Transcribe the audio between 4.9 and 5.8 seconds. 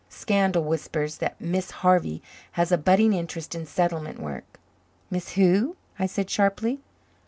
"Miss who?"